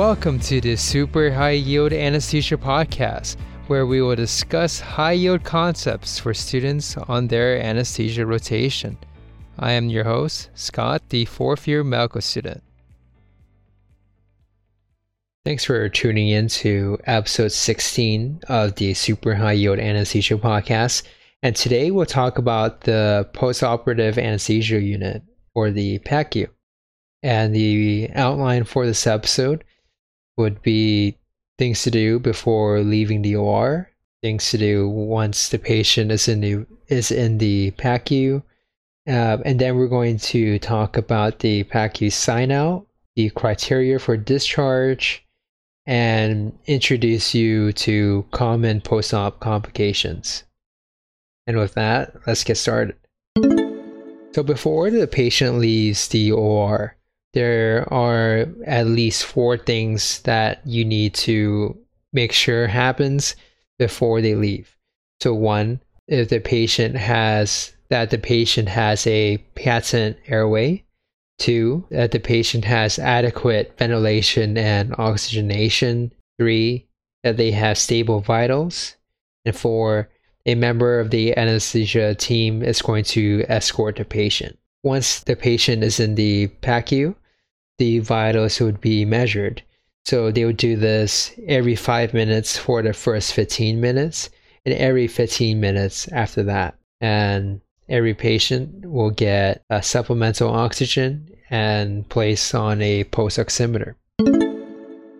[0.00, 3.36] welcome to the Super High Yield Anesthesia Podcast,
[3.66, 8.96] where we will discuss high yield concepts for students on their anesthesia rotation.
[9.58, 12.62] I am your host, Scott, the fourth year medical student.
[15.44, 21.02] Thanks for tuning in to episode 16 of the Super High Yield Anesthesia Podcast.
[21.42, 25.22] And today we'll talk about the postoperative anesthesia unit,
[25.54, 26.48] or the PACU.
[27.22, 29.62] And the outline for this episode
[30.36, 31.16] would be
[31.58, 33.90] things to do before leaving the OR,
[34.22, 38.42] things to do once the patient is in the is in the PACU,
[39.06, 44.16] uh, and then we're going to talk about the PACU sign out, the criteria for
[44.16, 45.24] discharge,
[45.86, 50.44] and introduce you to common post-op complications.
[51.46, 52.96] And with that, let's get started.
[54.32, 56.96] So before the patient leaves the OR,
[57.32, 61.78] there are at least four things that you need to
[62.12, 63.36] make sure happens
[63.78, 64.76] before they leave.
[65.20, 70.84] So one, if the patient has that the patient has a patent airway.
[71.38, 76.12] Two, that the patient has adequate ventilation and oxygenation.
[76.38, 76.86] Three,
[77.22, 78.96] that they have stable vitals.
[79.44, 80.08] And four,
[80.46, 84.58] a member of the anesthesia team is going to escort the patient.
[84.82, 87.14] Once the patient is in the PACU,
[87.80, 89.62] the vitals would be measured.
[90.04, 94.28] So they would do this every five minutes for the first 15 minutes
[94.66, 96.76] and every 15 minutes after that.
[97.00, 103.94] And every patient will get a supplemental oxygen and placed on a pulse oximeter.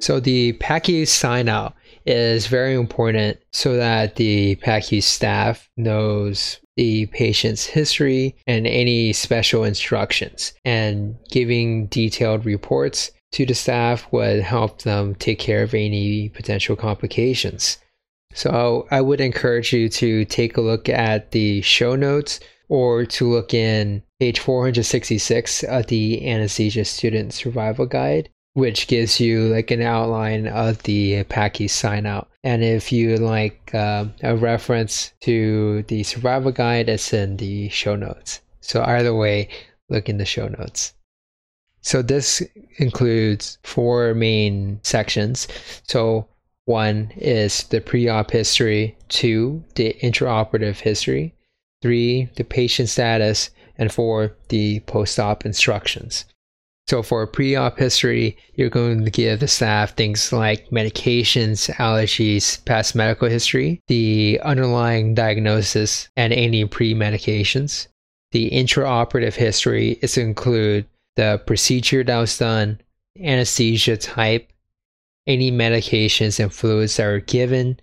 [0.00, 1.74] So the PACU sign out
[2.06, 9.64] is very important so that the PACU staff knows the patient's history and any special
[9.64, 10.54] instructions.
[10.64, 16.76] And giving detailed reports to the staff would help them take care of any potential
[16.76, 17.78] complications.
[18.34, 23.28] So I would encourage you to take a look at the show notes or to
[23.28, 29.82] look in page 466 of the Anesthesia Student Survival Guide which gives you like an
[29.82, 32.28] outline of the PACU sign out.
[32.42, 37.96] And if you like uh, a reference to the survival guide, it's in the show
[37.96, 38.40] notes.
[38.60, 39.48] So either way,
[39.88, 40.94] look in the show notes.
[41.82, 42.42] So this
[42.78, 45.48] includes four main sections.
[45.84, 46.28] So
[46.64, 51.34] one is the pre-op history, two, the intraoperative history,
[51.82, 56.26] three, the patient status, and four, the post-op instructions.
[56.90, 62.96] So for pre-op history, you're going to give the staff things like medications, allergies, past
[62.96, 67.86] medical history, the underlying diagnosis, and any pre-medications.
[68.32, 70.84] The intraoperative history is to include
[71.14, 72.80] the procedure that was done,
[73.22, 74.52] anesthesia type,
[75.28, 77.78] any medications and fluids that are given,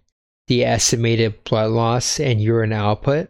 [0.48, 3.30] the estimated blood loss and urine output,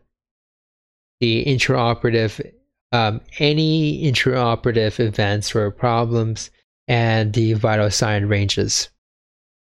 [1.19, 2.51] the intraoperative
[2.91, 6.51] um, any intraoperative events or problems,
[6.87, 8.89] and the vital sign ranges.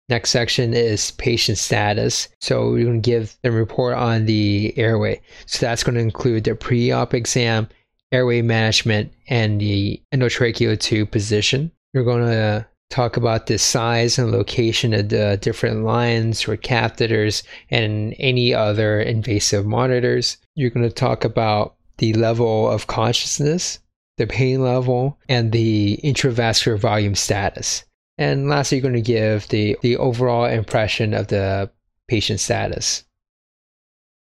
[0.10, 2.28] Next section is patient status.
[2.42, 5.22] So we're going to give them report on the airway.
[5.46, 7.70] So that's going to include the pre-op exam,
[8.12, 11.72] airway management, and the endotracheal tube position.
[11.94, 17.44] We're going to talk about the size and location of the different lines or catheters
[17.70, 20.36] and any other invasive monitors.
[20.56, 23.80] You're going to talk about the level of consciousness,
[24.18, 27.86] the pain level, and the intravascular volume status.
[28.18, 31.72] And lastly, you're going to give the, the overall impression of the
[32.08, 33.06] patient status.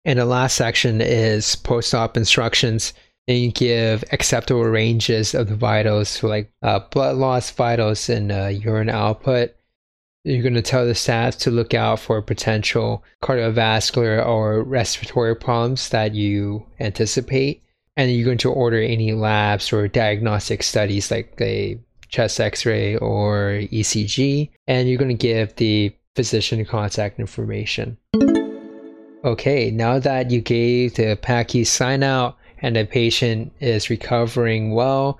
[0.04, 2.92] And the last section is post op instructions.
[3.26, 8.48] And you give acceptable ranges of the vitals, like uh, blood loss vitals and uh,
[8.48, 9.54] urine output.
[10.24, 15.88] You're going to tell the staff to look out for potential cardiovascular or respiratory problems
[15.88, 17.62] that you anticipate
[17.96, 21.76] and you're going to order any labs or diagnostic studies like a
[22.08, 27.96] chest x-ray or ECG and you're going to give the physician contact information.
[29.24, 35.18] Okay, now that you gave the PACU sign out and the patient is recovering well,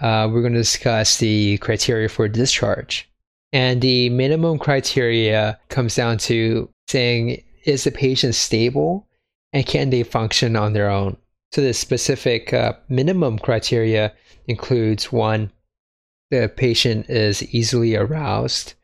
[0.00, 3.08] uh, we're going to discuss the criteria for discharge.
[3.54, 9.06] And the minimum criteria comes down to saying, is the patient stable
[9.52, 11.16] and can they function on their own?
[11.52, 14.12] So the specific uh, minimum criteria
[14.48, 15.52] includes one,
[16.32, 18.74] the patient is easily aroused.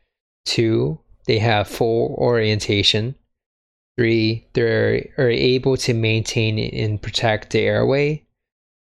[0.45, 3.15] Two, they have full orientation.
[3.97, 8.23] Three, they are able to maintain and protect the airway.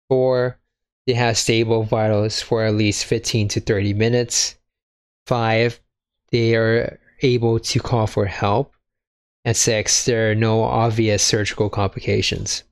[0.08, 0.58] Four,
[1.08, 4.56] they have stable vitals for at least 15 to 30 minutes.
[5.26, 5.80] Five,
[6.32, 8.74] they are able to call for help.
[9.46, 12.64] And six, there are no obvious surgical complications.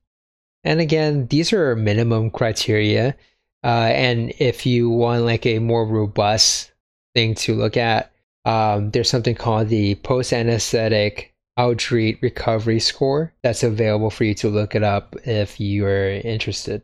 [0.64, 3.16] And again, these are minimum criteria.
[3.64, 6.72] Uh, and if you want like a more robust
[7.14, 8.12] thing to look at,
[8.46, 14.50] um, there's something called the post anesthetic Aldrete recovery score that's available for you to
[14.50, 16.82] look it up if you're interested.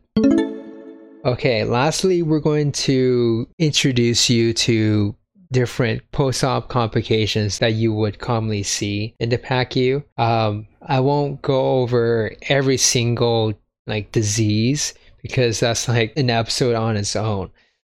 [1.24, 5.16] Okay, lastly, we're going to introduce you to
[5.52, 10.04] different post-op complications that you would commonly see in the PACU.
[10.16, 13.54] Um, I won't go over every single
[13.86, 17.50] like disease because that's like an episode on its own.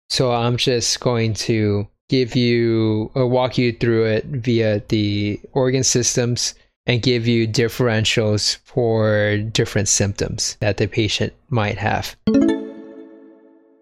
[0.09, 5.83] So I'm just going to give you or walk you through it via the organ
[5.83, 6.55] systems
[6.85, 12.15] and give you differentials for different symptoms that the patient might have.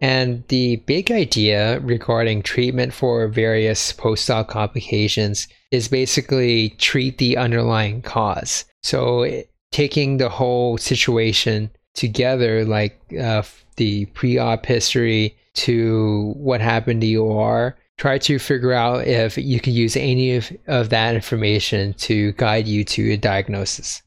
[0.02, 7.38] And the big idea regarding treatment for various post op complications is basically treat the
[7.38, 8.66] underlying cause.
[8.84, 13.44] So, taking the whole situation together, like uh,
[13.78, 19.60] the pre op history to what happened to OR, try to figure out if you
[19.60, 24.02] can use any of, of that information to guide you to a diagnosis.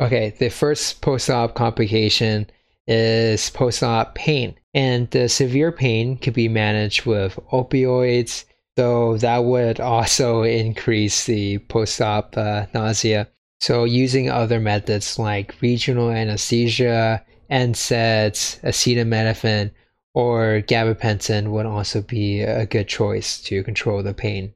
[0.00, 2.46] Okay, the first post op complication
[2.86, 4.54] is post op pain.
[4.74, 8.44] And the severe pain can be managed with opioids,
[8.76, 13.28] though that would also increase the post op uh, nausea.
[13.60, 19.70] So, using other methods like regional anesthesia, NSAIDs, acetaminophen,
[20.12, 24.52] or gabapentin would also be a good choice to control the pain.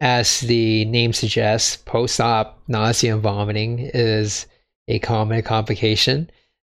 [0.00, 4.46] As the name suggests, post op nausea and vomiting is
[4.86, 6.30] a common complication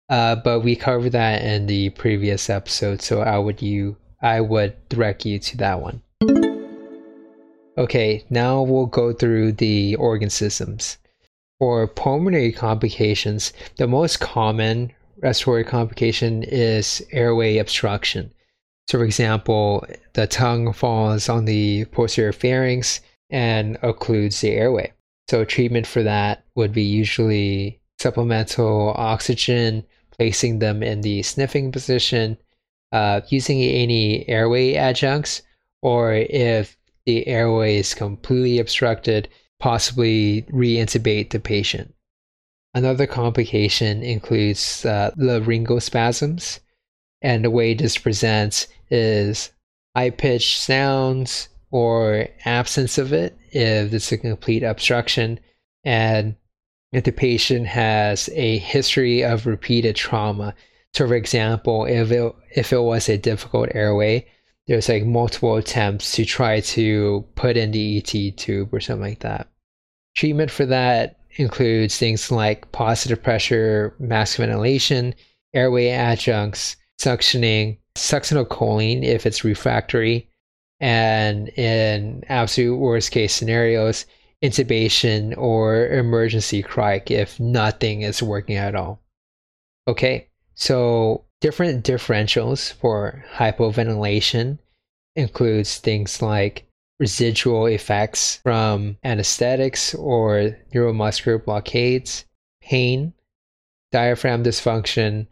[0.10, 4.76] uh, but we covered that in the previous episode, so I would you I would
[4.90, 6.02] direct you to that one.
[7.78, 10.98] Okay, now we'll go through the organ systems.
[11.60, 18.32] For pulmonary complications, the most common respiratory complication is airway obstruction.
[18.88, 24.94] So, for example, the tongue falls on the posterior pharynx and occludes the airway.
[25.30, 29.84] So, treatment for that would be usually supplemental oxygen,
[30.18, 32.38] placing them in the sniffing position,
[32.92, 35.42] uh, using any airway adjuncts,
[35.82, 39.30] or if the airway is completely obstructed,
[39.60, 41.94] possibly reintubate the patient.
[42.74, 46.60] Another complication includes uh, laryngospasms,
[47.22, 49.52] and the way this presents is
[49.96, 55.40] high pitched sounds or absence of it if it's a complete obstruction,
[55.84, 56.36] and
[56.96, 60.56] if the patient has a history of repeated trauma.
[60.94, 64.26] So, for example, if it, if it was a difficult airway,
[64.68, 69.20] there's like multiple attempts to try to put in the ET tube or something like
[69.20, 69.50] that.
[70.16, 75.14] Treatment for that includes things like positive pressure mask ventilation,
[75.54, 80.30] airway adjuncts, suctioning, succinylcholine if it's refractory,
[80.80, 84.06] and in absolute worst case scenarios,
[84.46, 89.02] intubation or emergency cric if nothing is working at all.
[89.88, 94.60] Okay, so different differentials for hypoventilation
[95.16, 96.68] includes things like
[97.00, 102.26] residual effects from anesthetics or neuromuscular blockades,
[102.62, 103.14] pain,
[103.92, 105.28] diaphragm dysfunction,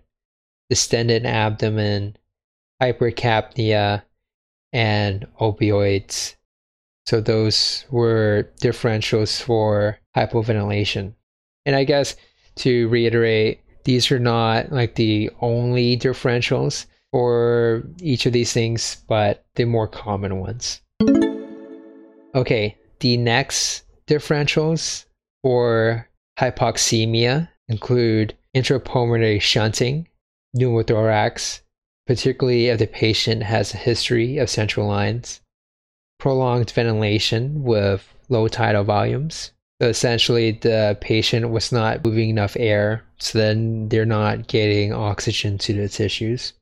[0.70, 2.16] distended abdomen,
[2.82, 4.04] hypercapnia,
[4.72, 6.36] and opioids
[7.06, 11.14] so those were differentials for hypoventilation.
[11.66, 12.16] And I guess
[12.58, 19.46] to reiterate, these are not like the only differentials for each of these things, but
[19.56, 20.82] the more common ones.
[22.36, 25.06] Okay, the next differentials
[25.44, 26.08] for
[26.40, 30.08] hypoxemia include intrapulmonary shunting,
[30.58, 31.62] pneumothorax,
[32.08, 35.42] particularly if the patient has a history of central lines,
[36.24, 39.52] prolonged ventilation with low tidal volumes.
[39.82, 45.58] So essentially, the patient was not moving enough air, so then they're not getting oxygen
[45.58, 46.54] to the tissues.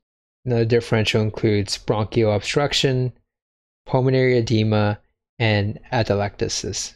[0.44, 3.12] Another differential includes bronchial obstruction,
[3.86, 4.98] pulmonary edema,
[5.38, 6.94] and atelectasis.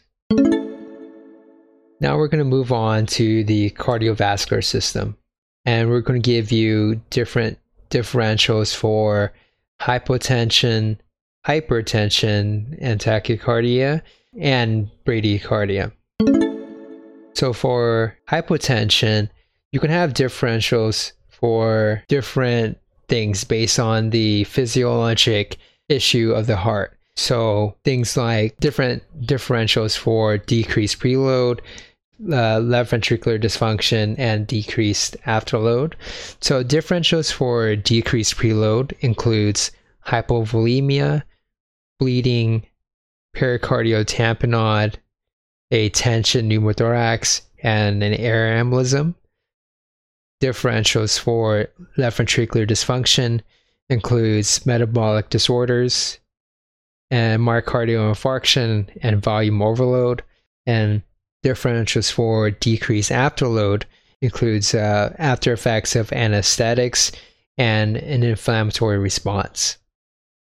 [2.01, 5.17] Now we're going to move on to the cardiovascular system,
[5.65, 9.33] and we're going to give you different differentials for
[9.81, 10.99] hypotension,
[11.47, 14.03] hypertension and tachycardia,
[14.39, 15.93] and bradycardia.
[17.35, 19.29] So for hypotension,
[19.71, 26.97] you can have differentials for different things based on the physiologic issue of the heart.
[27.15, 31.61] So things like different differentials for decreased preload,
[32.31, 35.95] uh, left ventricular dysfunction, and decreased afterload.
[36.41, 39.71] So differentials for decreased preload includes
[40.07, 41.23] hypovolemia,
[41.99, 42.67] bleeding,
[43.35, 44.97] pericardial tamponade,
[45.71, 49.15] a tension pneumothorax, and an air embolism.
[50.43, 53.41] Differentials for left ventricular dysfunction
[53.89, 56.19] includes metabolic disorders
[57.11, 60.23] and myocardial infarction and volume overload.
[60.67, 61.03] And
[61.45, 63.85] differentials for decreased afterload
[64.21, 67.13] includes uh, after effects of anesthetics
[67.57, 69.79] and an inflammatory response.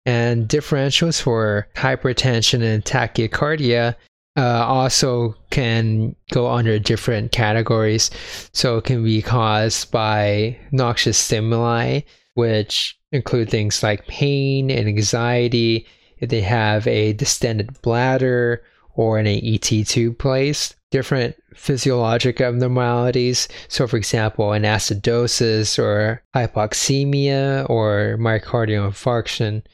[0.08, 3.94] And differentials for hypertension and tachycardia
[4.38, 8.10] uh, also can go under different categories.
[8.54, 12.00] So it can be caused by noxious stimuli,
[12.32, 15.86] which include things like pain and anxiety,
[16.20, 18.62] if they have a distended bladder
[18.94, 23.46] or an ET tube placed, different physiologic abnormalities.
[23.68, 29.64] So, for example, an acidosis or hypoxemia or myocardial infarction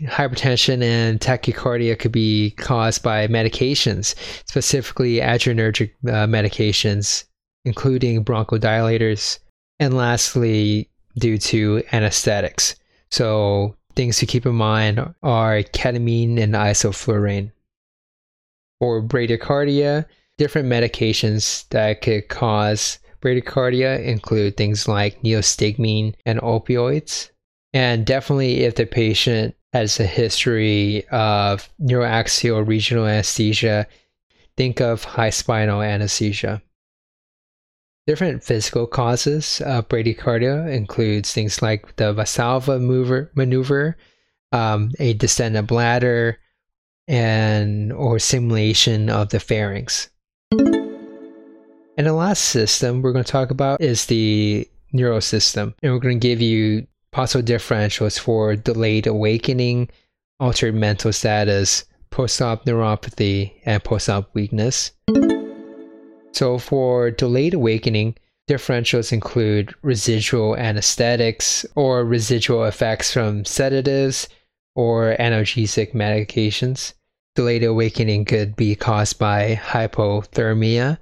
[0.00, 4.14] hypertension and tachycardia could be caused by medications,
[4.46, 7.24] specifically adrenergic uh, medications,
[7.64, 9.38] including bronchodilators,
[9.78, 12.74] and lastly, due to anesthetics.
[13.10, 17.52] So, things to keep in mind are ketamine and isoflurane.
[18.80, 20.06] For bradycardia,
[20.38, 27.30] different medications that could cause bradycardia include things like neostigmine and opioids.
[27.74, 33.86] And definitely, if the patient has a history of neuroaxial regional anesthesia,
[34.56, 36.62] think of high spinal anesthesia.
[38.06, 43.96] Different physical causes of bradycardia includes things like the Valsalva mover, maneuver,
[44.50, 46.38] um, a distended bladder,
[47.08, 50.10] and or simulation of the pharynx.
[50.50, 56.00] And the last system we're going to talk about is the neural system, and we're
[56.00, 59.88] going to give you possible differentials for delayed awakening,
[60.40, 64.92] altered mental status, post-op neuropathy, and post-op weakness.
[66.32, 68.16] So for delayed awakening,
[68.48, 74.28] differentials include residual anesthetics or residual effects from sedatives
[74.74, 76.94] or analgesic medications.
[77.34, 80.98] Delayed awakening could be caused by hypothermia,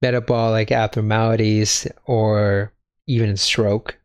[0.00, 2.72] metabolic abnormalities, or
[3.06, 3.99] even stroke.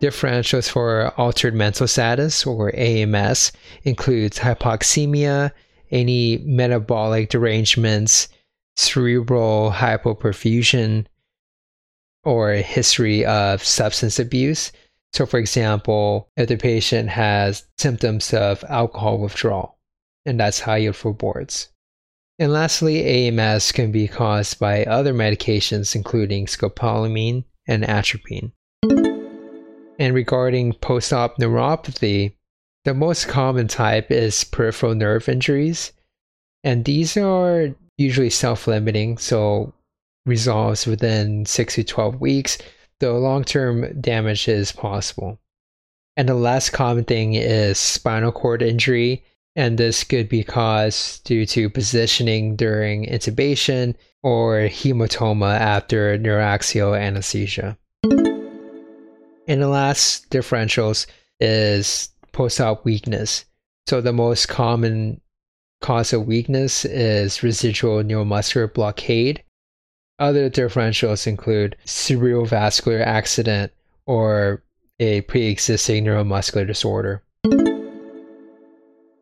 [0.00, 3.50] Differentials for altered mental status or AMS
[3.82, 5.50] includes hypoxemia,
[5.90, 8.28] any metabolic derangements,
[8.76, 11.06] cerebral hypoperfusion,
[12.22, 14.70] or history of substance abuse.
[15.12, 19.78] So, for example, if the patient has symptoms of alcohol withdrawal,
[20.24, 21.70] and that's high for boards.
[22.38, 28.52] And lastly, AMS can be caused by other medications, including scopolamine and atropine.
[29.98, 32.34] And regarding post op neuropathy,
[32.84, 35.92] the most common type is peripheral nerve injuries.
[36.62, 39.74] And these are usually self limiting, so
[40.24, 42.58] resolves within 6 to 12 weeks,
[43.00, 45.40] though long term damage is possible.
[46.16, 49.24] And the last common thing is spinal cord injury,
[49.56, 57.78] and this could be caused due to positioning during intubation or hematoma after neuroaxial anesthesia.
[59.48, 61.06] And the last differentials
[61.40, 63.46] is post-op weakness.
[63.88, 65.22] So the most common
[65.80, 69.42] cause of weakness is residual neuromuscular blockade.
[70.18, 73.72] Other differentials include cerebrovascular accident
[74.04, 74.62] or
[75.00, 77.22] a pre-existing neuromuscular disorder.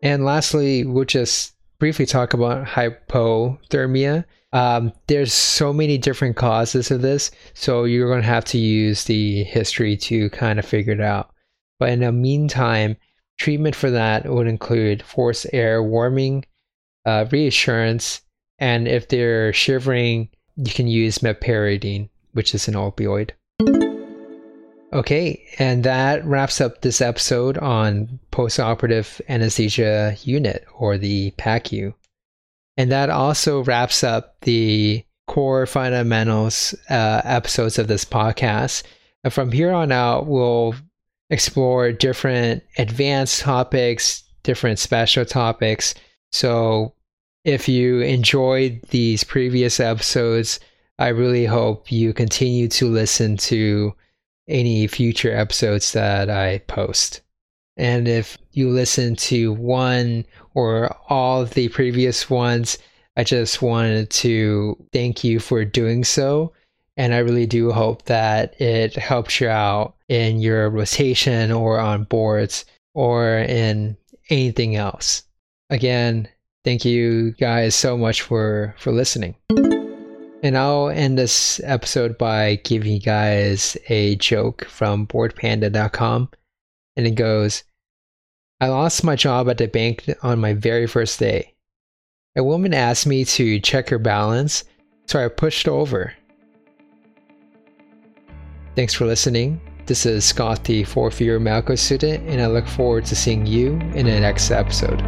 [0.02, 4.24] And lastly, we'll just briefly talk about hypothermia.
[4.52, 9.04] Um, there's so many different causes of this, so you're going to have to use
[9.04, 11.30] the history to kind of figure it out.
[11.78, 12.96] But in the meantime,
[13.38, 16.44] treatment for that would include forced air warming,
[17.04, 18.22] uh, reassurance,
[18.58, 23.32] and if they're shivering, you can use meperidine, which is an opioid.
[24.92, 31.92] Okay, and that wraps up this episode on postoperative anesthesia unit or the PACU.
[32.76, 38.84] And that also wraps up the core fundamentals uh, episodes of this podcast.
[39.24, 40.74] And from here on out, we'll
[41.30, 45.94] explore different advanced topics, different special topics.
[46.30, 46.94] So
[47.44, 50.60] if you enjoyed these previous episodes,
[50.98, 53.94] I really hope you continue to listen to
[54.48, 57.22] any future episodes that I post.
[57.76, 60.24] And if you listen to one
[60.54, 62.78] or all of the previous ones,
[63.16, 66.52] I just wanted to thank you for doing so.
[66.96, 72.04] And I really do hope that it helps you out in your rotation or on
[72.04, 73.96] boards or in
[74.30, 75.22] anything else.
[75.68, 76.28] Again,
[76.64, 79.34] thank you guys so much for for listening.
[80.46, 86.30] And I'll end this episode by giving you guys a joke from boredpanda.com.
[86.96, 87.64] And it goes
[88.60, 91.52] I lost my job at the bank on my very first day.
[92.36, 94.62] A woman asked me to check her balance,
[95.06, 96.14] so I pushed over.
[98.76, 99.60] Thanks for listening.
[99.86, 103.80] This is Scott, the fourth year Malco student, and I look forward to seeing you
[103.94, 105.02] in the next episode.